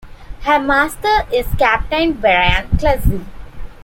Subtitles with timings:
[0.45, 3.23] Her master is Captain Brian Clesi.